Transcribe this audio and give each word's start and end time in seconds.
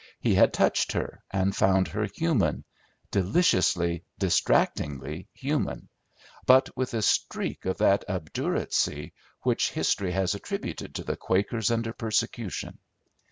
He 0.19 0.33
had 0.33 0.51
touched 0.51 0.93
her 0.93 1.23
and 1.29 1.55
found 1.55 1.89
her 1.89 2.05
human, 2.11 2.63
deliciously, 3.11 4.03
distractingly 4.17 5.27
human, 5.31 5.89
but 6.47 6.75
with 6.75 6.95
a 6.95 7.03
streak 7.03 7.65
of 7.65 7.77
that 7.77 8.03
obduracy 8.09 9.13
which 9.43 9.69
history 9.73 10.11
has 10.13 10.33
attributed 10.33 10.95
to 10.95 11.03
the 11.03 11.17
Quakers 11.17 11.69
under 11.69 11.93
persecution. 11.93 12.79